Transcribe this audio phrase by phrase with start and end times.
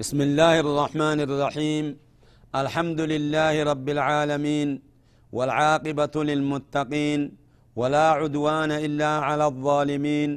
[0.00, 1.84] بسم الله الرحمن الرحيم.
[2.56, 4.68] الحمد لله رب العالمين
[5.32, 7.20] والعاقبة للمتقين
[7.76, 10.30] ولا عدوان إلا على الظالمين.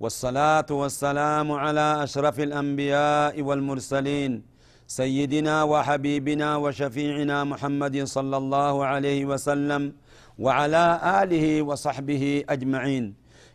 [0.00, 4.42] والصلاة والسلام على أشرف الأنبياء والمرسلين.
[4.86, 9.92] سيدنا وحبيبنا وشفيعنا محمد صلى الله عليه وسلم
[10.38, 10.84] وعلى
[11.22, 13.04] آله وصحبه أجمعين.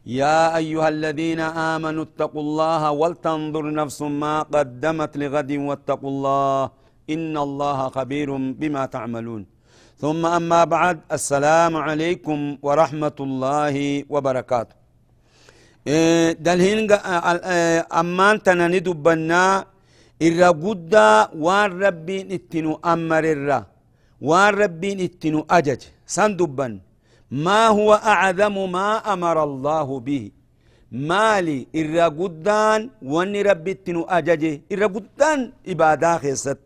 [0.06, 6.60] يا أيها الذين آمنوا اتقوا الله ولتنظر نفس ما قدمت لغد واتقوا الله
[7.10, 8.30] إن الله خبير
[8.60, 9.44] بما تعملون.
[10.04, 13.76] ثم أما بعد السلام عليكم ورحمة الله
[14.14, 14.76] وبركاته.
[15.88, 19.44] إيه، دلهين إيه، أمان تناني دبنا
[20.26, 20.96] إرى قد
[21.46, 23.60] وان ربين اتنو أمر الرا
[24.28, 25.82] وان ربين اتنو أجج
[26.16, 26.74] سندبن
[27.34, 30.32] ما هو أعظم ما أمر الله به؟
[30.92, 36.62] مالي إرى قدان وان ربي اتنو أجج إرى قدان إبادة خيست.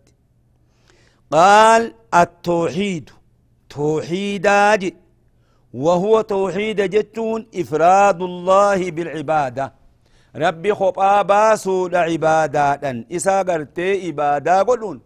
[1.31, 3.09] قال التوحيد.
[3.69, 4.93] توحيداج
[5.73, 9.73] وهو توحيد جتون إفراد الله بالعبادة.
[10.35, 15.01] ربي خبا باسو لعبادات إسا قرتي إبادة قلون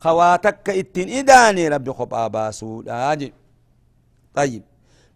[0.00, 3.32] خواتك اتن إداني ربي خبا باسو لاج
[4.34, 4.62] طيب.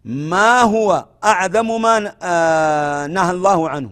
[0.05, 3.91] ما هو أعظم ما آه نهى الله عنه؟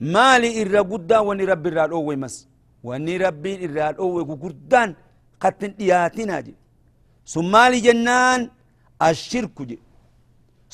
[0.00, 2.48] ما لي إرى قدا وني ربي الرال أوي مس
[2.84, 4.94] وني ربي الرال أوي قردان
[5.40, 6.54] قتن دياتنا جي
[7.32, 7.52] ثم
[7.86, 8.50] جنان
[9.02, 9.78] الشرك جي.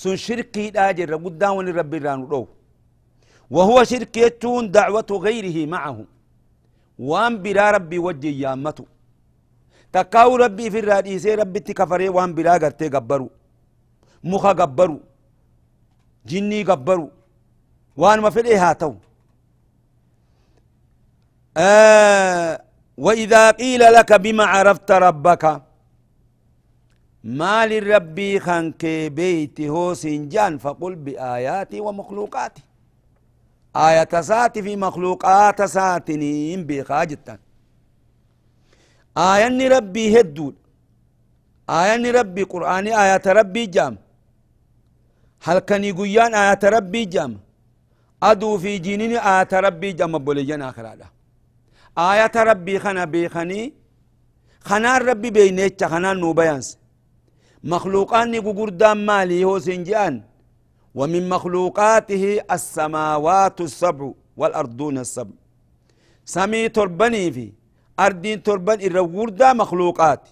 [0.03, 2.47] سن شركي داجر قدام وني ربي الرال أوي
[3.51, 5.99] وهو شرك يتون دعوة غيره معه.
[6.99, 8.87] وان برا ربي وجه يامته
[9.93, 13.31] تكاو ربي في الراديسي ربي تكفري وان برا قرتي قبرو.
[14.35, 15.01] قبرو
[16.27, 17.11] جني قبرو
[17.97, 18.95] وان ما في هاتو
[21.57, 22.63] آه
[22.97, 25.63] وإذا قيل لك بما عرفت ربك
[27.25, 32.63] ما للربي خانك بيتي هو سنجان فقل بآياتي ومخلوقاتي
[33.77, 37.39] آية ساتي في مخلوقات ساتنين بخاجتا
[39.19, 40.55] آية ربي هدود
[41.71, 43.99] آية ربي قرآني آية ربي جام
[45.91, 47.33] يقيان آية ربي جام
[48.23, 51.09] أدو في جينين آية ربي جام بوليجان آخر هذا
[51.99, 53.63] آية ربي خنا بيخني
[54.69, 56.69] خنا ربي بينيتش خنا نو بيانس
[57.73, 58.67] مخلوقان نقو
[59.09, 60.15] مالي هو سنجان.
[60.95, 62.25] ومن مخلوقاته
[62.57, 65.37] السماوات السبع والأرضون السبع.
[66.25, 67.47] سمي تربني في
[68.01, 70.23] أردين تربن الروردا مخلوقات.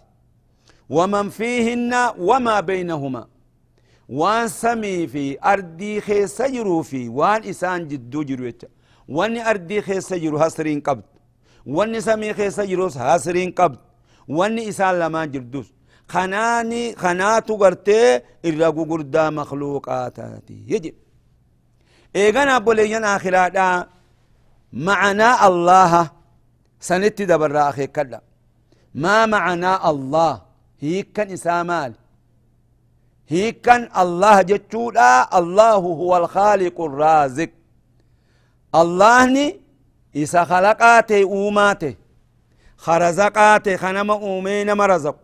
[0.96, 3.22] ومن فيهن وما بينهما.
[4.08, 8.52] وان سمي في أردي خيس يرو في وان إسان جدو جرو
[9.08, 11.02] وان أردي خيس يرو هسرين قبض.
[11.66, 13.78] وان سمي خيس يرو هسرين قبض.
[14.28, 15.72] وان إسان لما جردوس.
[16.08, 20.64] خناني خناتو غرتي الرقو قردا مخلوقاتاتي.
[20.68, 20.94] يجب
[22.16, 23.86] إيغانا بوليان آخراتا
[24.72, 26.10] معنى الله
[26.80, 28.20] سنت دبر آخي كلا.
[28.94, 30.42] ما معنى الله؟
[30.80, 31.94] هي كان إسامال.
[33.28, 37.50] هي كان الله جتشودا الله هو الخالق الرازق
[38.74, 39.46] الله ني
[40.16, 41.94] إسا خلقاته أوماته
[42.76, 45.16] خرزقاته خنم أومين مرزق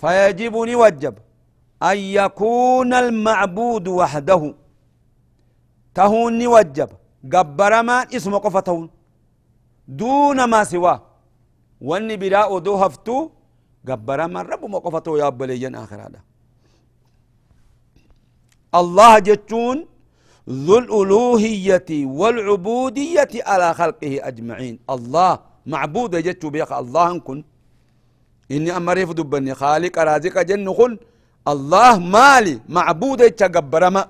[0.00, 1.14] فيجب نوجب
[1.82, 4.54] أن يكون المعبود وحده
[5.94, 6.90] تهون نوجب
[7.32, 8.90] قبر ما اسم قفتون
[9.88, 11.02] دون ما سواه
[11.80, 13.30] واني بلا دو هفتو
[13.88, 16.20] قبر ما رب مقفتو يا بليا آخر هذا
[18.80, 19.78] الله جتون
[20.66, 24.78] ذو الألوهية والعبودية على خلقه أجمعين.
[24.94, 27.38] الله معبود جتو بيخ الله كن
[28.54, 30.92] إني أمريف دبني خالق رازق جن خل.
[31.52, 34.02] الله مالي معبود جتش قبرما.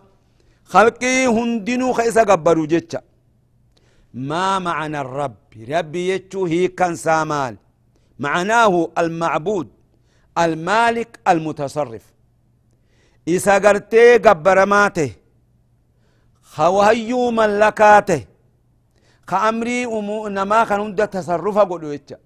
[0.64, 2.96] خلقي هندنو خيسا قبرو جتش
[4.14, 5.36] ما معنى الرب؟
[5.68, 7.56] ربي يتشو هي كان سامال.
[8.18, 9.68] معناه المعبود
[10.38, 12.15] المالك المتصرف.
[13.26, 15.10] Isa gartee gabbaramaa ta'e
[16.56, 18.26] ka wahayyuu mallakaa ta'e
[19.26, 19.86] ka amrii
[20.30, 22.16] namaa kan hunda tasarrufa godhu jecha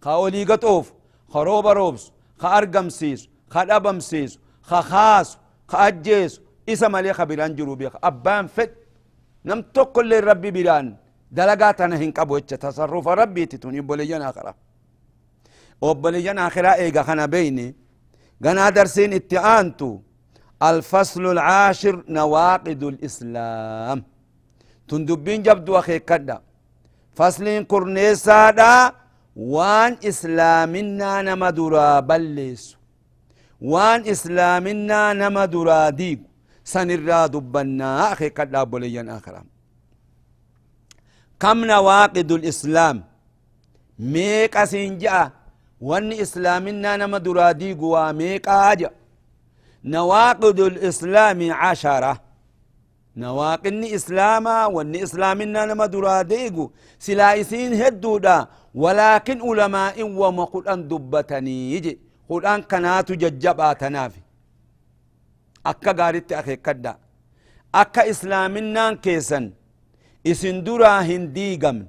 [0.00, 0.94] ka olii gaxoofu
[1.32, 7.56] ka rooba roobsu ka argamsiisu ka dhabamsiisu ka kaasu ka ajjeesu isa malee ka biraan
[7.56, 8.74] jiru beeka abbaan fedh
[9.44, 10.96] nam tokkollee rabbi biraan
[11.30, 14.54] dalagaa tana hin qabu jecha tasarrufa rabbiiti tun obboleeyyan akhiraa
[15.80, 17.74] obboleeyyan akhiraa eega kana beeyne
[18.40, 19.88] ganaa darsiin itti aantu
[20.62, 23.98] الفصل العاشر نواقض الإسلام.
[24.88, 26.40] تندبين جبدو أخي كدا
[27.16, 28.92] فصل كورنيسا دا
[29.36, 32.76] وان إسلامنا نمدرا بلس
[33.60, 36.20] وان إسلامنا نمدرا ديب.
[36.64, 39.44] سنرا دبنا أخي كدا بوليا آخرا.
[41.40, 43.04] كم نواقض الإسلام؟
[43.98, 45.30] ميك أسنجا.
[45.80, 48.90] وان إسلامنا نمدرا ديب وميك آجا.
[49.84, 52.14] نواقض الإسلام عشرة.
[53.16, 58.38] نواقض إسلاما وان إسلامنا نما دراديقو سلايسين هدودا
[58.74, 61.94] ولكن علماء وما قرآن دبتني يجي.
[62.28, 64.22] قرآن كنات ججبا تنافي
[65.66, 66.94] أكا قارت أخي كدا.
[67.74, 69.44] أكا إسلامنا كيسن.
[70.26, 71.86] إسن درا هنديقم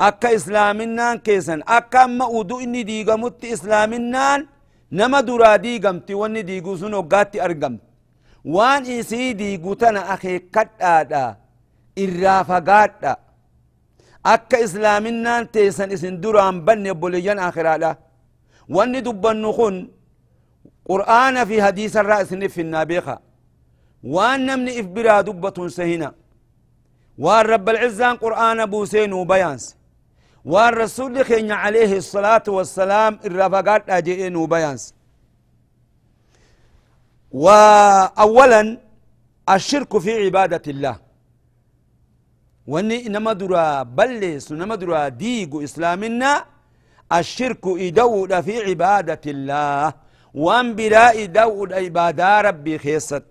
[0.00, 1.60] أكا إسلامنا كيسن.
[1.68, 4.46] أكا ما أدو إني ديقمت إسلامنا
[4.92, 7.74] نما درا دي غمت ون دي غوسن غاتي ارغم
[8.44, 11.24] وان اي سي دي غوتنا أخي كدادا
[12.02, 13.12] ارافا غاتا
[14.26, 17.90] اك اسلامنا تيسن اسن دران بن بوليان اخرالا
[18.76, 19.76] ون دبن نخن
[20.88, 23.16] قران في حديث الراس في النابخه
[24.14, 26.10] وان نمن افبرا دبه سهنا
[27.24, 29.64] وان رب العزان قران ابو سينو بيانس
[30.44, 34.94] وان رسول خينا عليه الصلاة والسلام الرفقات أجئين وبيانس
[37.32, 38.78] وأولا
[39.50, 40.96] الشرك في عبادة الله.
[42.66, 46.44] وإني نما درا بلس نما درا ديق إسلامنا
[47.12, 49.92] الشرك إدود في عبادة الله.
[50.34, 53.24] وأن براء دود عبادة ربي خيست.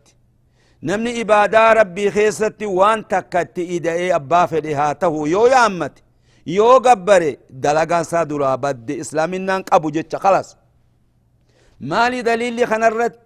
[0.83, 6.03] نمني عبادة ربي خيست وأن تكت إدئي أبا فلهاته يو يا أمتي.
[6.45, 10.57] Yoo gabbare dalagaan isaa duraa badde islaaminaan qabu jecha kalas
[11.89, 13.19] maali daliilli kanarratti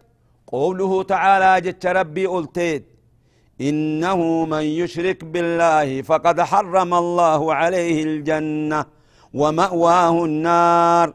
[0.52, 2.84] qowluhu tacaalaa jecha rabbii olteet
[3.70, 4.20] إنه
[4.54, 8.80] من يشرك بالله فقد حرم الله عليه الجنة
[9.34, 11.08] ومأواه النار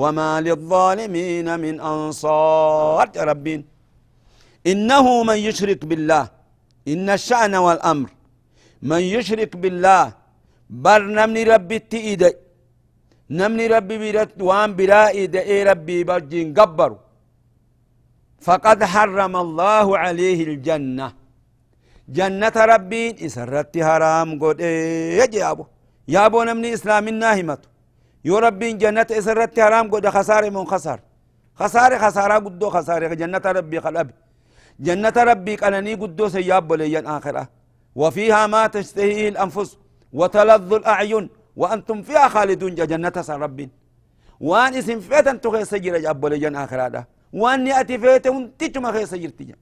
[0.00, 3.60] وما للظالمين من أنصار يا ربين
[4.66, 6.24] إنه من يشرك بالله
[6.92, 8.08] إن الشأن والأمر
[8.90, 10.04] من يشرك بالله
[10.70, 12.22] بر نمني ربي تئيد
[13.30, 16.90] نمني ربي بيرت وان برائي دئي ربي برجين قبر
[18.46, 21.08] فقد حرم الله عليه الجنة
[22.08, 24.60] جنة ربي إسرت حرام قد
[25.20, 25.64] يجي أبو
[26.08, 27.58] يا أبو نمني إسلام الناهمة
[28.24, 31.00] يو ربي جنة إسرت حرام قد خسار من خسار
[31.60, 34.08] خسار خسارة قدو خسار جنة ربي قلب
[34.86, 37.48] جنة ربي قلني قدو سياب ليا آخرة
[38.00, 39.70] وفيها ما تشتهيه الأنفس
[40.12, 43.68] وتلظ الأعين وأنتم فيها خالدون جنة رب
[44.40, 49.56] وان اسم فيتن تخي سجر جاب لجن آخر وان يأتي فيتن تجمع خي سجر تجا.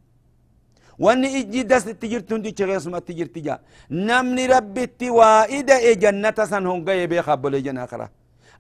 [0.99, 3.59] وان إجي دس تجرتون دي سما تجر تجا.
[3.91, 5.71] نمني ربي توائد
[6.03, 8.09] جنة سن هونغا يبي خاب لجن آخر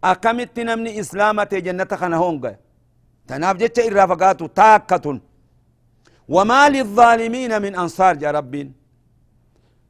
[0.04, 2.56] أكمت نمني إسلامة جنة خنا هونغا
[3.28, 5.20] تناف جتش إرافقاتو تاكتون
[6.28, 8.83] وما للظالمين من أنصار يا ربين.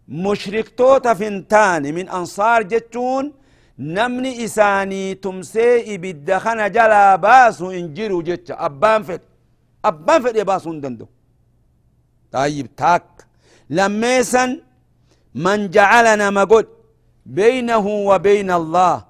[0.08, 3.32] مشركتوتا فنتان من أنصار جتون
[3.78, 8.50] نمني إساني تمسي خنا جلا باسو إنجيرو جتش.
[8.50, 9.22] أبان فت.
[9.84, 11.06] أبان فت يباسو دندو
[12.32, 13.26] طيب تاك.
[13.70, 14.60] لميسا
[15.34, 16.66] من جعلنا مقود.
[17.26, 19.04] بينه وبين الله.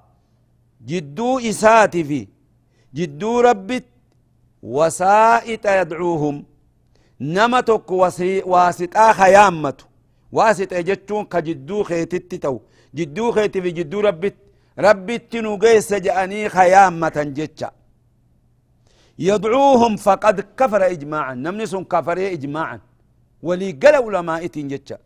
[0.85, 2.27] جدو إساتي في.
[2.93, 3.85] جدو ربت
[4.63, 6.45] وسائط يدعوهم.
[7.21, 9.85] نمتك واسطا خيامته
[10.31, 12.59] واسط اجتون كجدو خيتت تو.
[12.95, 14.35] جدو خيت في جدو ربت.
[14.79, 17.71] ربت نقيس جاني خيامة جتشا.
[19.19, 21.33] يدعوهم فقد كفر اجماعا.
[21.33, 22.79] نمني سن كفر اجماعا.
[23.43, 24.97] ولي قال علماء جتشا.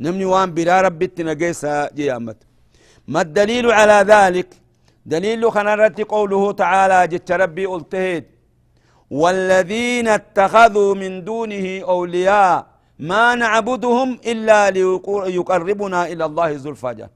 [0.00, 2.36] نمني وان بلا ربت نقيس جيامة.
[3.08, 4.48] ما الدليل على ذلك؟
[5.06, 8.24] دليل خنرت قوله تعالى جتش ربي قلتهد
[9.10, 12.71] والذين اتخذوا من دونه أولياء
[13.10, 14.60] ما نعبدهم إلا
[15.34, 17.08] ليقربنا إلى الله زلفى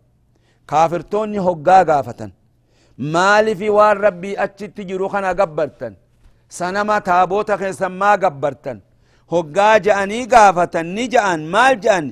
[0.71, 2.21] كافرتوني هقا قافة
[3.15, 5.93] مالي في وان ربي أتشت تجرو خنا قبرتن
[6.59, 8.79] سنما تابوتا خيسا ما قبرتن
[9.33, 12.07] هقا جأني قافة نجأن مال جأن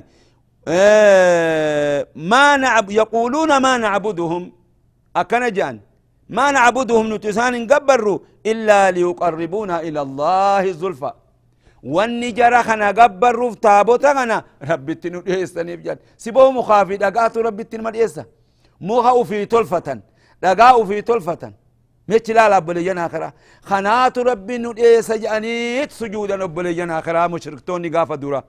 [0.67, 4.43] آه ما نعب يقولون ما نعبدهم.
[5.15, 5.79] أكن جأن.
[6.29, 8.19] ما نعبدهم نتسان قبروا
[8.51, 11.11] إلا ليقربونا إلى الله زلفى
[11.85, 17.77] wanni jara kana gabbarruuf taabota kana rabbitti nu dhiyeessaniif jedhan siboo mukaa fi dhagaatu rabbitti
[17.77, 18.25] nima dhiyeessa
[18.79, 20.01] muka ufii tolfatan
[20.41, 21.53] dhagaa ufii tolfatan
[22.07, 23.31] mechi laala obboleeyyan akiraa
[23.69, 28.41] kanaatu rabbi nu dhiyeessa jedhaniit sujuudan obboleeyyan akiraa mushriktoonni gaafa dura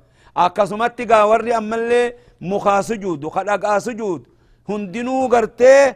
[0.45, 2.07] akkasumatti gaa warri ammallee
[2.41, 4.27] mukaa sujuudu ka dhagaa sujuudu
[4.69, 5.95] hundinuu gartee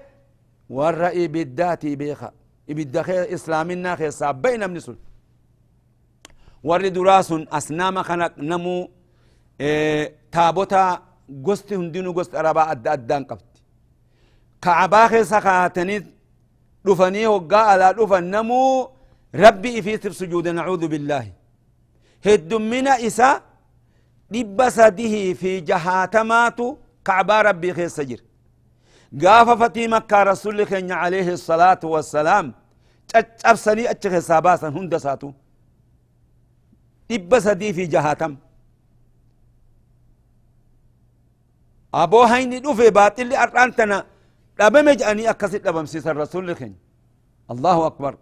[0.70, 2.32] warra ibiddaatii beeka
[2.68, 3.04] ibidda
[3.36, 4.96] islaaminaa keessaa ba'i namni sun
[6.68, 8.74] warri duraa sun asnaama kana namu
[10.34, 10.82] taabota
[11.46, 13.60] gosti hundinuu gosti arabaa adda addaan qabdi
[14.64, 16.00] kacabaa keessa kaatanii
[16.86, 18.88] dhufanii hoggaa alaa dhufan namuu
[19.44, 21.32] rabbi ifiitif sujuude nacuudu billaahi
[22.26, 23.28] heddummina isa
[24.32, 26.66] dhibba sadihii fi jahaatamaatu
[27.08, 28.24] kacbaa rabbii keessa jira
[29.22, 32.46] gaafa fatii makkaa rasulli keenya alayhi الصلاة والسلام
[33.12, 35.28] caccabsanii achi keessaa baasan hunda isaatu
[37.10, 38.32] dhibba sadii fi jahatam
[42.02, 43.98] aboo hayni dhufe baaxilli ar'aan tana
[44.58, 46.78] dhabame jedhanii akkasit dhabamsiisan rasulli keenya
[47.52, 48.12] allahu akbar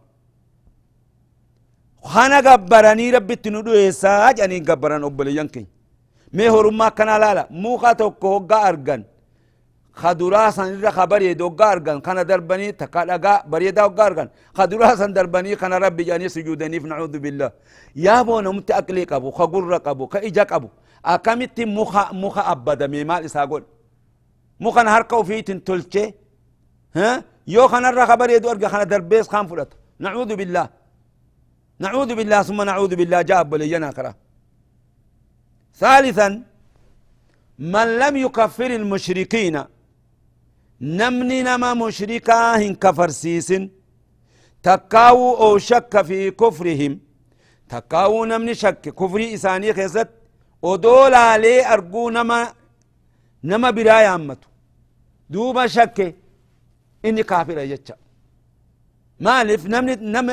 [2.12, 5.71] kana gabbaranii rabbitti nu dhuyeessaa jedhanii gabbaran obboleeyyan keenya
[6.37, 9.02] mee horummaa akkanaa laala muuqa tokko hoggaa argan
[10.02, 14.28] خدرا سن را خبر دوغار غن كان دربني تكا دغا بري دوغار غن
[14.59, 17.50] خدرا سن دربني كان ربي جاني سجودني نعوذ بالله.
[18.07, 20.69] يا بو نمت اكلي قبو خغر قبو كايجا قبو.
[21.14, 23.62] اكمت مخ مخ أبدا ميمال اساغول
[24.64, 26.05] مخن هركو فيت تلچه
[26.99, 27.11] ها؟
[27.55, 29.71] يو خن را خبر يدو ارغا خن دربيس خان فلت.
[30.05, 30.67] نعوذ بالله.
[31.85, 34.12] نعوذ بالله ثم نعوذ بالله جاب لينا كرا
[35.81, 36.28] ثالثا
[37.75, 39.57] من لم يكفر المشركين
[40.80, 43.62] نمني نما مشركا هن كفر سيسن
[44.62, 46.92] تكاو أو شك في كفرهم
[47.68, 50.08] تكاو نمني شك كفري إساني خيست
[50.62, 52.52] ودول عليه أرجو نما
[53.44, 54.49] نما برايا أمتو
[55.30, 55.99] دوبا شك
[57.04, 57.97] إني كافر يجتشا
[59.20, 60.28] مالف نمني نم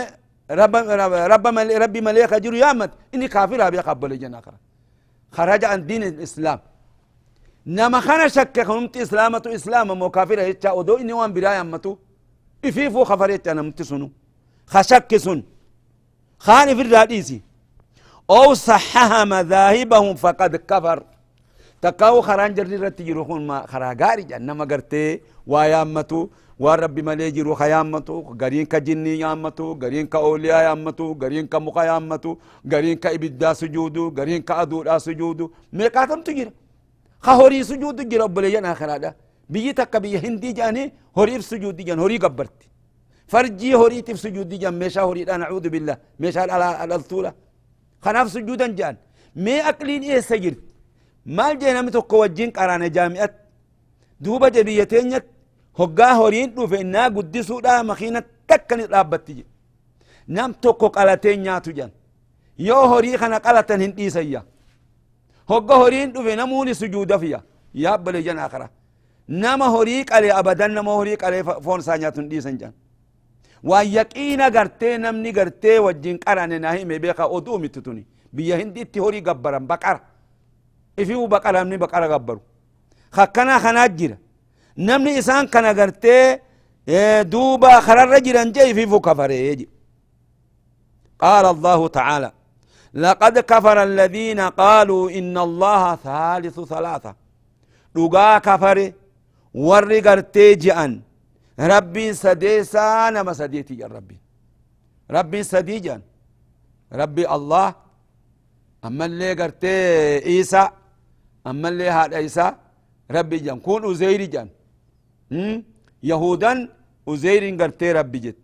[0.60, 1.46] رب رب رب
[1.84, 4.42] ربي مليك جرو يامت إني كافر أبي قبل جنا
[5.36, 6.60] خرج عن دين الإسلام
[7.68, 11.98] نما خنا شك خنمت إسلامة إسلام مو كافر هيتشا ودو إني وان برايا أمتو
[12.66, 14.10] إفيفو خفريت أنا متسنو
[14.74, 15.44] خشك سن.
[16.46, 17.42] خاني في الرئيسي
[18.30, 21.04] أو صحها مذاهبهم فقد كفر
[21.82, 26.30] تقاو خران جري رتي جروخون ما خراغاري جنما قرتي ويامتو
[26.60, 32.32] وربي ملي جرو خيامتو غرين كجني يامتو غرين كأولياء يامتو غرين كمقا يامتو
[32.72, 35.46] غرين كإبدا سجودو غرين كأدودا سجودو.
[35.74, 36.52] ميقاتم تجيرو
[37.22, 39.16] خهوري سجود جرى بليان آخر هذا
[39.50, 42.58] بيجي تك بيجي هندي جاني هوري سجود جان هوري قبرت
[43.28, 46.42] فرجي هوري تف سجود جان مشا هوري أنا أعوذ بالله مشا
[46.82, 47.34] على الطولة
[48.02, 48.96] خناف سجودا جان
[49.36, 50.58] مي أكلين إيه سجد
[51.26, 53.30] ما الجينا متوقع وجين قرانا جامعة
[54.24, 55.14] دوبا جبيتين
[55.80, 59.28] هقا هورين رفعنا قدسوا دا مخينة تكن رابط
[60.28, 61.92] نام توقع قلتين ناتو جان
[62.68, 64.42] يو هوري خنا قلتن هندي سيّا
[66.82, 67.40] sujuuda fiya
[67.74, 68.70] yaabbale jan akara
[69.28, 72.74] nama horii qalee abadan nama horii qalee foon isaa nyaatun dhiisan jan
[73.64, 78.04] waan yaqiina gartee namni gartee wajjin qarane naa hime beeka oduu mitti tuni
[78.36, 80.00] biyya hindiitti horii gabbaran baqara
[80.98, 82.42] ifiu baqara namni baqara gabbaru
[83.18, 84.18] hakkana kanaa jira
[84.78, 86.42] namni isaan kana gartee
[87.32, 89.68] duuba kararra jiran je ififu kafaree
[91.20, 92.32] قال الله تعالى
[92.96, 97.16] لقد كفر الذين قالوا إن الله ثالث ثلاثة.
[97.96, 98.78] لقا كفر
[99.54, 101.02] ورّي قرتي جأن
[101.60, 104.18] ربي سديسا نما سديتي يا ربي.
[105.12, 106.02] ربي سديجا
[106.94, 107.68] ربي الله
[108.86, 109.76] أما اللي قرتي
[110.26, 110.64] إيسا
[111.48, 112.58] أما اللي هذا إيسا
[113.12, 114.50] ربي جان كون أزير جان
[116.04, 116.70] يهودا
[117.08, 118.38] أزير قرتي ربي جت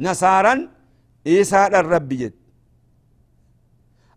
[0.00, 0.54] نصارا
[1.26, 2.34] إيسا الرب جت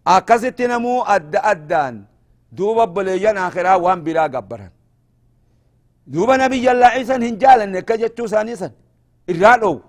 [0.05, 1.95] adda addaan
[2.57, 4.71] duuba boleeyyan akhiraa waan biraa gabbaran
[6.13, 8.71] duuba nabiyyallaa ciisan hin jaalanne akka jechuu isaanii san
[9.33, 9.81] irraa dhowu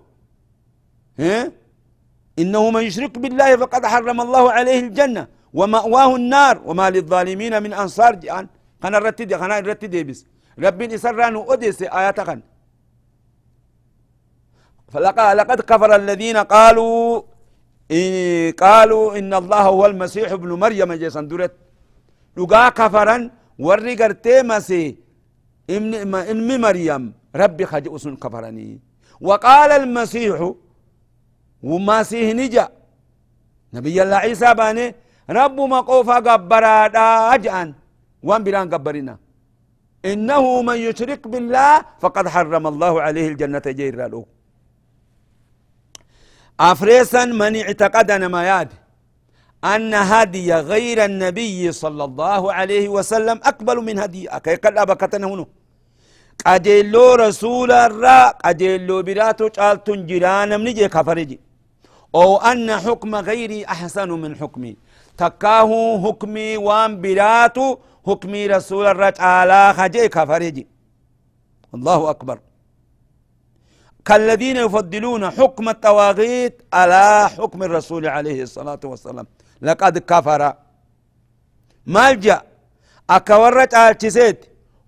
[2.43, 5.23] إنه من يشرك بالله فقد حرم الله عليه الجنة
[5.59, 8.45] ومأواه النار وما للظالمين من أنصار جان
[8.83, 10.21] خنا الرتد خنا الرتد بس
[10.65, 12.41] رب إسران أدس آيات خن
[14.93, 17.23] فلقد كفر الذين قالوا
[18.63, 21.55] قالوا إن الله هو المسيح ابن مريم جيسان درت
[22.37, 24.97] لقا كفرا ورّي قرتي
[25.71, 27.05] ابن مريم.
[27.37, 28.81] ربي خجئ كفرني
[29.21, 30.39] وقال المسيح
[31.63, 32.67] ومسيح نجا.
[33.75, 34.87] نبي الله عيسى باني
[35.31, 36.75] رب مقوفا قبرا
[37.35, 37.69] أجأن
[38.23, 39.15] وان بلان قبرنا
[40.11, 44.25] إنه من يشرك بالله فقد حرم الله عليه الجنة جير له.
[46.61, 48.69] أفريسا من اعتقد ما ياد
[49.65, 54.29] أن هدي غير النبي صلى الله عليه وسلم أقبل من هدي.
[54.29, 55.47] أكي قد أبكتنا هنا.
[56.47, 61.41] قجلو رسول الرا قجلو براتو چالتون جيران من جي كفرجي
[62.15, 64.77] أو أن حكم غيري أحسن من حكمي.
[65.19, 65.71] تكاه
[66.05, 70.67] حكمي وان براتو حكمي رسول الرا على خجي كفرجي
[71.75, 72.39] الله أكبر.
[74.09, 79.27] كالذين يفضلون حكم التواغيت على حكم الرسول عليه الصلاة والسلام.
[79.63, 80.43] لقد كفر.
[81.95, 82.39] مالجأ.
[83.11, 84.39] أكورت آلتسيت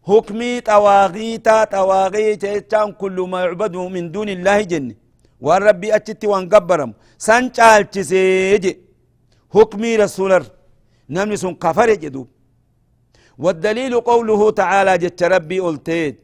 [0.08, 4.94] حكمي طواغيتا طواغيت يتان كل ما يعبد من دون الله جن.
[5.40, 6.90] والربي أتت وانقبرم.
[7.18, 8.64] سنجال تسيج
[9.54, 10.32] حكمي رسول
[11.10, 12.26] نمني كفر جدو.
[13.38, 16.16] والدليل قوله تعالى جت ربي قلتيت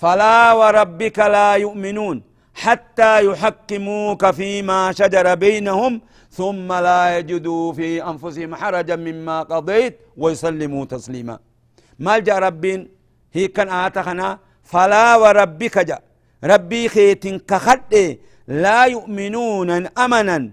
[0.00, 2.16] فلا وربك لا يؤمنون
[2.54, 5.92] حتى يحكموك فيما شجر بينهم
[6.38, 11.38] ثم لا يجدوا في أنفسهم حرجا مما قضيت ويسلموا تسليما.
[11.98, 12.80] ما جاء ربين؟
[13.32, 14.38] هي كان آتخنا
[14.70, 16.02] فلا وربك جاء.
[16.44, 17.92] ربي خيت كخد
[18.48, 19.70] لا يؤمنون
[20.04, 20.50] أمنا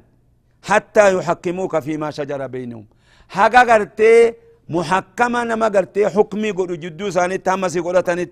[0.69, 2.85] حتى يحكموك فيما شجر بينهم.
[3.29, 4.33] حقا قرتي
[4.69, 8.29] محكما نما قرتي حكمي قد جدو ساني تامسي قرتني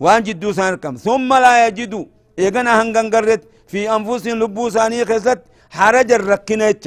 [0.00, 2.04] وان جدو سان كم ثم لا يجدوا
[2.38, 5.38] إيغانا هنغان قرت في أنفسهم لبو ساني خسد
[5.76, 6.86] حرج الركنيتش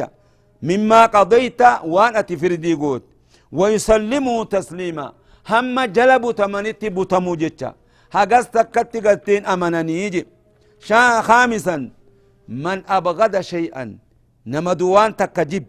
[0.70, 1.62] مما قضيت
[1.94, 3.04] وان أتفردي قوت
[3.52, 5.08] ويسلموا تسليما
[5.52, 7.70] هم جلبوا تمنيتي بوتمو جتشا
[8.16, 10.24] هقس تكت قلتين أمنني يجي
[11.28, 11.78] خامسا
[12.66, 13.86] من أبغض شيئا
[14.54, 15.66] نمدوان تكجب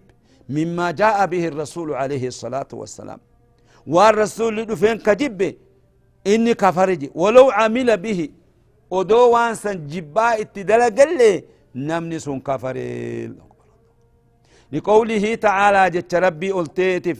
[0.56, 3.20] مما جاء به الرسول عليه الصلاة والسلام.
[3.94, 5.40] والرسول لدفين كجب
[6.32, 8.20] إني كفرجي ولو عمل به.
[8.90, 11.32] ودو وانسا جبا اتدلق لي
[11.74, 13.32] نمني سن كفري
[14.72, 17.18] لقوله تعالى جت ربي قلتيتف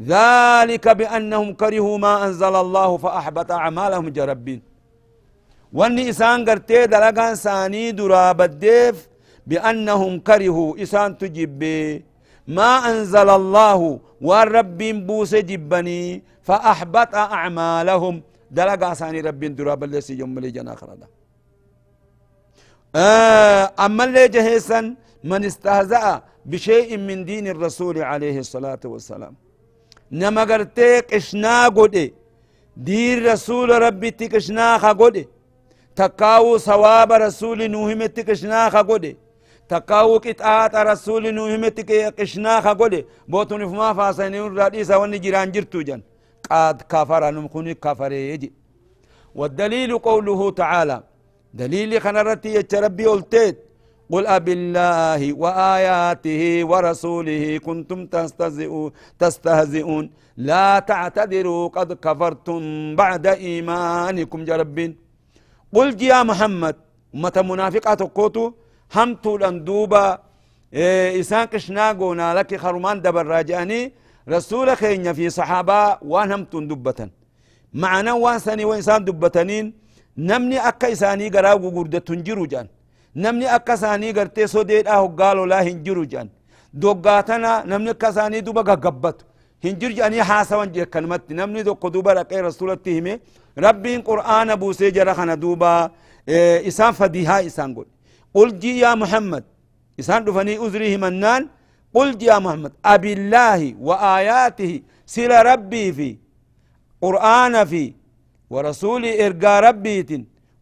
[0.00, 4.60] ذلك بأنهم كرهوا ما أنزل الله فأحبط أعمالهم جربين
[5.72, 8.96] واني إسان قرتي دلقان ساني درا بديف
[9.46, 10.82] بأنهم كرهوا.
[10.82, 11.62] إسان تجب
[12.56, 14.00] ما أنزل الله.
[14.20, 16.22] والرب بوس جبني.
[16.42, 18.22] فأحبط أعمالهم.
[18.56, 21.06] دلقا ساني رب درا بلسي يوم لي جنا خردا.
[22.96, 24.80] آه أما اللي جهيسا
[25.30, 26.04] من استهزأ
[26.50, 29.34] بشيء من دين الرسول عليه الصلاة والسلام.
[30.20, 32.06] نما قرتي قشنا قدي
[32.76, 34.66] دين رسول ربي تكشنا
[35.00, 35.24] قدي
[36.00, 38.60] تكاو ثواب رسول نوهمت قشنا
[38.90, 39.12] قدي
[39.72, 41.78] تكاو قطعات رسول نوهمت
[42.18, 43.00] قشنا قدي
[43.32, 46.00] بوتون فما فاسنين راديسا وني جيران جرتو جن.
[46.50, 48.52] قد كفر نمخوني كفر يجي.
[49.34, 51.02] والدليل قوله تعالى
[51.54, 53.58] دليل خنرتي يتربي قلتيت
[54.12, 58.06] قل أب الله وآياته ورسوله كنتم
[59.18, 62.62] تستهزئون, لا تعتذروا قد كفرتم
[62.96, 64.96] بعد إيمانكم جربين
[65.74, 66.76] قل يا محمد
[67.14, 68.52] متى منافقات قوتو
[68.94, 70.18] همتو الاندوبة
[70.72, 73.92] إيه إسان قشنا لك خرمان دبر راجعني
[74.28, 77.00] رسول خينيا في صحابة وان همتو دبة
[77.74, 79.72] معنا وان سني وإنسان دبتنين
[80.28, 82.68] نمني أكا إساني قراغو قردة تنجرو جان
[83.14, 86.28] namni akka isaanii gartee sodeedhaa hoggaa lolaa hin jiru jedhan
[86.82, 89.24] doggaatana namni akka isaanii duba gaggabbatu
[89.64, 93.20] hin jiru jedhanii haasawan jeekkanumatti namni tokko duba dhaqee rasulatti hime
[93.56, 95.90] rabbiin qur'aana buusee jara kana duuba
[96.70, 97.90] isaan fadihaa isaan godhe
[98.36, 99.44] qul ji yaa muhammad
[99.98, 101.61] isaan dhufanii uzrii himannaan qul
[102.18, 106.08] ji yaa muhammad abillaahi wa aayaatihi sila rabbii fi
[107.04, 107.84] qur'aana fi
[108.52, 110.10] ورسولي إرقى ربيت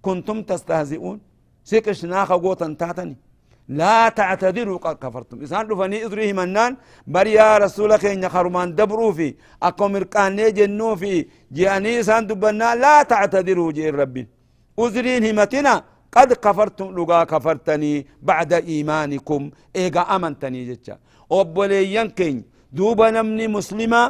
[0.02, 1.18] كنتم تستهزئون.
[1.64, 3.16] سيكش ناخا قوتا تاتني.
[3.68, 5.42] لا تعتذروا قد كفرتم.
[5.42, 12.00] إسان رفني إذريه منان بريا رسولك إن خرمان دبروا في أكو مرقان جنو في جياني
[12.00, 14.22] إسان دبنا لا تعتذروا جي ربي.
[14.78, 15.74] أذرين همتنا
[16.14, 20.96] قد كفرتم لغا كفرتني بعد إيمانكم إيغا أمنتني جتشا.
[21.32, 22.36] أبولي ينكين
[22.76, 24.02] دوبا نمني مسلمة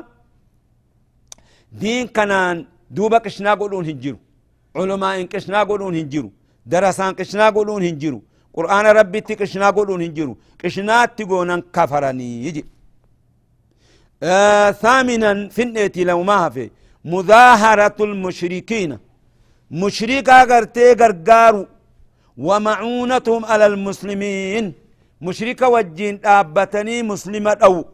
[1.80, 2.56] دين كنان
[2.96, 4.18] دوبا كشنا قولون هنجرو
[4.76, 6.30] علماء كشنا قولون هنجرو
[6.72, 8.18] درسان قشنا قولون هنجرو
[8.56, 10.32] قرآن ربي تكشنا قولون هنجرو
[10.64, 12.64] قشنا تقونا كفرني يجي
[14.22, 16.64] آه ثامنا فنتي لو ما في
[17.04, 18.98] مظاهرة المشركين
[19.82, 21.62] مشركا قرتي قرقارو
[22.46, 24.64] ومعونتهم على المسلمين
[25.20, 27.84] مشركة وجين أبتني مسلمة أو.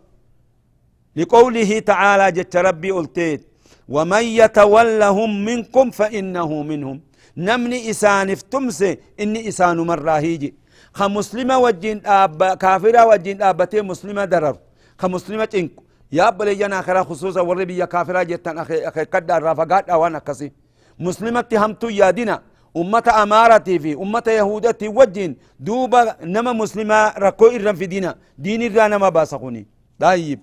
[1.16, 3.40] لقوله تعالى جت ربي قلتيت
[3.88, 7.00] ومن يتولهم منكم فإنه منهم.
[7.36, 10.54] نمني إسان افتمسي إني إسان مراهيجي
[10.92, 14.56] خمسلمة وجين أب كافرة وجين أبتي مسلمة درر.
[14.98, 19.90] خمسلمة إنكو يا بلي جنا خرا خصوصا وربي يا كافرة جتن أخي أخي قد رافقات
[19.90, 20.52] أوانا كسي.
[20.98, 22.42] مسلمة همتو يا دينا
[22.76, 28.16] أمة أمارتي في أمة يهودتي وجين دوبا نما مسلمة ركو إرن في دينا.
[28.38, 29.66] دين إرن ما باسقوني.
[30.00, 30.40] طيب.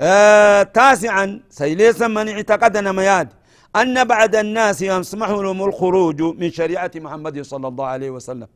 [0.00, 3.28] آه تاسعا سيليسا من اعتقد نمياد
[3.76, 8.48] أن بعد الناس يسمح لهم الخروج من شريعة محمد صلى الله عليه وسلم.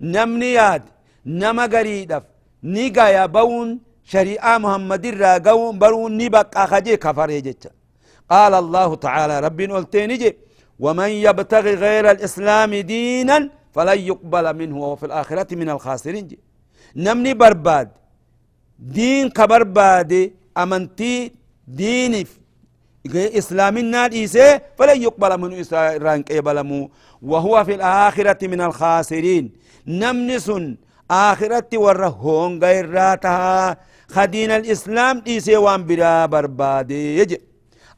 [0.00, 0.82] نمنياد
[1.26, 2.22] نما قريدف.
[2.64, 3.68] نيقا يبون
[4.04, 7.30] شريعة محمد الراقون برون نبقى خجي كفر
[8.30, 10.10] قال الله تعالى ربي قلتين
[10.78, 16.26] ومن يبتغي غير الإسلام دينا فلن يقبل منه وهو في الآخرة من الخاسرين.
[16.26, 16.38] جي.
[16.96, 17.88] نمني برباد.
[18.78, 20.32] دين كبرباد.
[20.58, 21.32] أمنتي
[21.68, 22.26] ديني.
[23.06, 26.90] إسلام النار إيسي فلن يقبل منه إسرائيل قبلمو
[27.22, 29.52] وهو في الآخرة من الخاسرين.
[29.86, 30.52] نمنس
[31.10, 33.76] آخرة ورهون غير راتها.
[34.10, 37.40] خدين الإسلام إيسي وان بلا بربادي يجي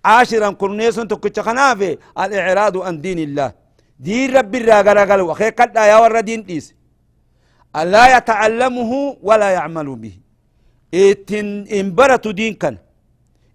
[0.04, 3.52] عاشرا كرنيس تكتش خنافي الإعراض عن دين الله.
[4.00, 6.74] دين رب الراغر قال وخي قد يا ور دين إيس
[7.74, 10.14] لا يتعلمه ولا يعمل به.
[10.94, 12.76] إتن انبرت دين كان.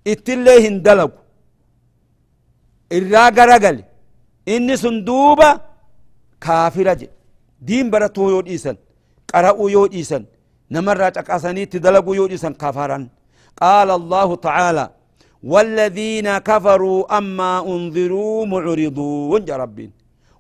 [0.08, 1.12] اتلي هندلق
[2.91, 3.77] الراغر قال
[4.47, 5.49] إني صندوبة
[6.41, 7.01] كافرة
[7.62, 8.77] دين برتو يود إيسان.
[9.34, 10.25] قرأوا يود إيسان.
[10.71, 12.99] نمر تقاسني تدلقوا يود إيسان كفرا
[13.62, 14.86] قال الله تعالى
[15.43, 19.41] والذين كفروا أما أنذروا معرضون.
[19.47, 19.91] يا ربين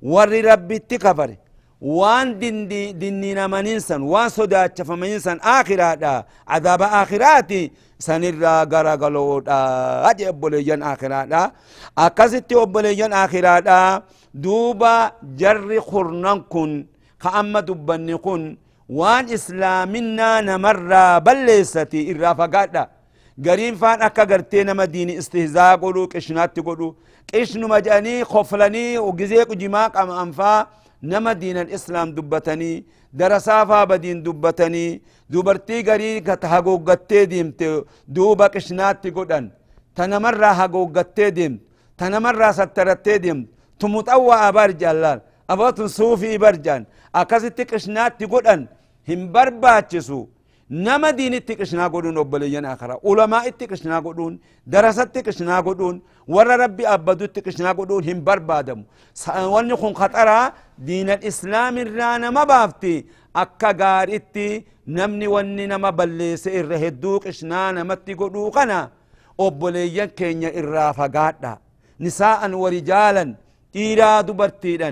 [0.01, 1.31] ور ربي تكفر.
[1.81, 6.03] وان دين دي ديننا مننسن وان صدات فمننسن آخرات
[6.47, 7.51] عذاب آخرات.
[7.99, 9.43] سنرى غرغلو
[10.09, 11.51] أجي أبوليان آخرات
[11.97, 13.67] أكست أبوليان آخرات
[14.33, 16.85] دوبا جر خرنان كن.
[17.19, 17.61] خأما
[18.25, 18.43] كن.
[18.89, 22.75] وان إسلامنا نمر بلستي إرافقات
[23.45, 26.95] قرين فان أكا قرتي نما ديني استهزاء قولو قشنات قولو
[27.33, 30.67] قشنو مجاني خفلني وقزيق جماق أم أنفا
[31.03, 32.71] نما دين الإسلام دبتني
[33.13, 37.61] درسافا بدين دبتني دوبرتي قري كتهقو قتي ديمت
[38.15, 39.45] دوبا قشنات قودن
[39.95, 41.59] تنمر هقو قتي ديمت
[41.97, 43.47] تنمر سترتي ديمت
[43.79, 46.81] تمتأوى أبرج الله أبوتن صوفي برجان
[47.15, 48.61] أكاسي قشنات قودن
[49.09, 50.21] هم برباتشسو
[50.73, 54.33] دين اتكشنا قدون وبليين آخرة علماء اتكشنا قدون
[54.73, 55.95] درست اتكشنا قدون
[56.27, 58.79] ور ربي أبدو اتكشنا قدون هم بربادم
[59.53, 60.39] واني خون خطرة
[60.77, 63.05] دين الإسلام الرانا ما بافتي
[63.35, 64.47] أكا غار اتي
[64.87, 68.81] نمني واني نما بليس إرهدو قشنا نمتي قدو قنا
[69.37, 71.53] وبليين كينيا إرافا قادا
[72.05, 73.25] نساء ورجالا
[73.75, 74.91] إيرا دبرتيدا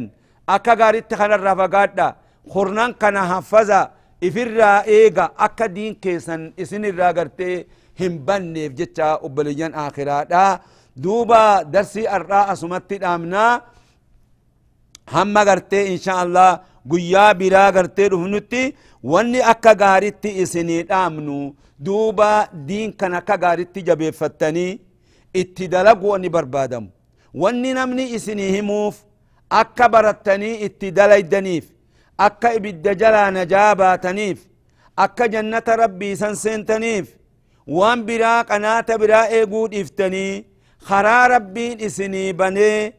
[0.55, 2.07] أكا غار اتخنا الرافا قادا
[2.53, 3.81] خرنان كان حفظا
[4.27, 7.55] ifirraa eega akka diin keessan isin irraa gartee
[7.99, 10.43] hin banneef jecha obboleeyyan aakiraadha
[11.03, 11.41] duuba
[11.73, 13.51] darsii ar'aa asumatti dhaamnaa
[15.15, 16.49] hamma gartee insha allah
[16.91, 18.63] guyyaa biraa gartee dhufnutti
[19.13, 21.37] wanni akka gaaritti isinii dhaamnu
[21.85, 22.29] duuba
[22.67, 24.79] diin kan akka gaaritti jabeeffattanii
[25.41, 26.89] itti dalagu wanni barbaadamu
[27.43, 28.95] wanni namni isinii himuuf
[29.61, 31.65] akka barattanii itti dalaydaniif
[32.27, 34.39] akka ibidda jalaa najaa baataniif
[35.05, 37.07] akka jannata rabbii san seentaniif
[37.77, 40.43] waan biraa qanaata biraa eeguu dhiiftanii
[40.87, 42.93] karaa rabbiin isinii banee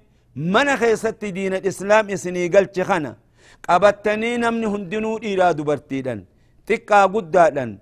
[0.54, 3.12] mana keessatti diina islaam isinii galche kana
[3.66, 6.20] qabattanii namni hundinuu dhiiraa dubartiidhan
[6.68, 7.72] xiqqaa guddaadhan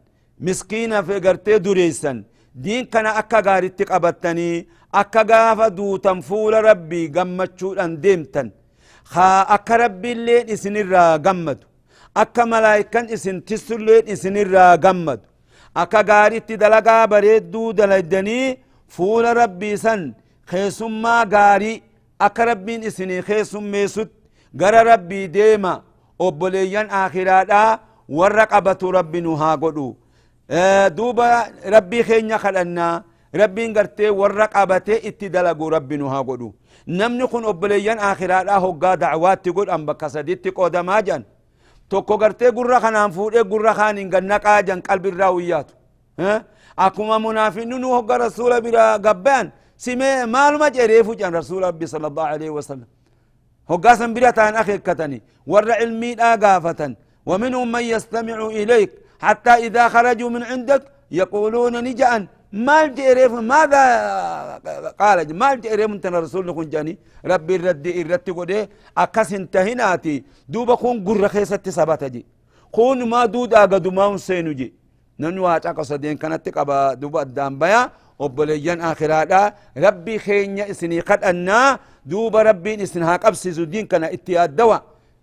[0.46, 2.24] miskiina gartee dureessan
[2.64, 4.66] diin kana akka gaaritti qabattanii
[5.00, 8.48] akka gaafa duutan fuula rabbii gammachuudhan deemtan
[9.16, 11.66] akka rabbiilleen isinirraa gammadu
[12.14, 15.22] akka malaayikan isin tissulleen isinirraa gammadu
[15.74, 18.56] akka gaaritti dalagaa bareedduu dalaydanii
[18.88, 20.14] fuula rabbii san
[20.50, 21.82] keessummaa gaarii
[22.18, 24.10] akka rabbiin isinii keessummeessut
[24.54, 25.82] gara rabbii deema
[26.18, 29.96] obboleeyyan aakiraadhaa warra qabatu rabbi nu haa godhu
[30.96, 33.02] duuba rabbii keenya kadhannaa
[33.34, 36.54] rabbiin gartee warra qabatee itti dalagu rabbi nu haa godhu
[36.98, 41.24] namni kun obboleeyyan aakiraadhaa hoggaa dacwaatti godhan bakka saditti qoodamaa jedhan
[41.90, 45.74] tokko gartee gurra kanaan fuudhee gurra kaaniin gannaqaa jan qalbirraa wiyyaatu
[46.76, 52.28] akkuma munaafinni nu hogga rasuula bira gabbayan simee maaluma jedhee fucan rasuula rabbi sala allahu
[52.34, 52.88] alaihi wasallam
[53.70, 55.18] hoggaa san bira ta'an akeekkatani
[55.52, 56.94] warra ilmiidhaa gaafatan
[57.30, 60.82] ومنهم من يستمع إليك حتى إذا خرجوا من عندك
[61.20, 62.22] يقولون نجأن
[62.52, 63.82] مال جيريف ماذا
[65.00, 71.04] قال؟ مال جيريف أنت رسول نكون جاني؟ ربي الرد الرد قد أكس انتهناتي دوبا كون
[71.06, 72.26] قرر خيسة سبات جي
[72.72, 74.74] كون ما دود آقا ما سينو جي.
[75.20, 77.90] ننو واچا قصدين كانت قبا دوبا الدام بيا.
[78.18, 81.78] وبليان آخرادا ربي خينيا إسني قد أنا.
[82.06, 84.78] دوبا ربي اسنها قبسي دين كان اتياد دوا.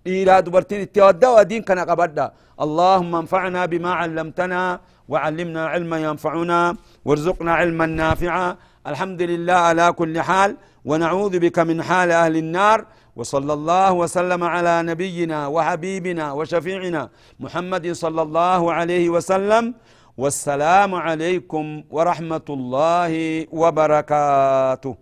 [0.08, 1.44] إلى دبرتين اتياد دوا.
[1.44, 4.80] دين كان قبدا اللهم انفعنا بما علمتنا.
[5.12, 8.58] وعلمنا علما ينفعنا وارزقنا علما نافعا.
[8.88, 12.86] الحمد لله على كل حال ونعوذ بك من حال أهل النار.
[13.16, 19.74] وصلى الله وسلم على نبينا وحبيبنا وشفيعنا محمد صلى الله عليه وسلم.
[20.18, 21.66] والسلام عليكم
[21.96, 23.14] ورحمة الله
[23.52, 24.96] وبركاته.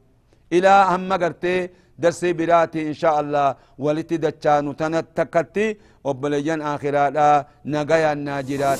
[0.53, 3.55] إلى هم قرتي درسي براتي إن شاء الله.
[3.79, 8.79] ولتي دچانو تنتكتي وبليان آخراتا نغايا الناجرات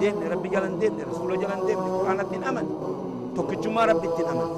[0.00, 2.66] demne ربي jalan demne رسوله jalan demne qur'ana tin aman
[3.36, 4.48] tokkichummaa rabbi ربي aman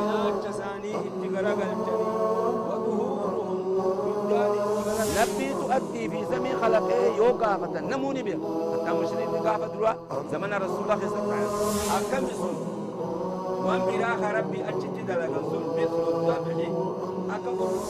[0.00, 1.26] ilaalcha isaanii itti
[5.66, 8.38] تؤدي في زمن خلقه يوقافة نموني بها
[8.72, 9.92] حتى مشرين قافة دروا
[10.32, 12.56] زمن رسول الله صلى الله عليه وسلم أكم سن
[13.66, 16.68] وان براخ ربي أجت دلق سن بسر الزابحي
[17.30, 17.86] أكم الله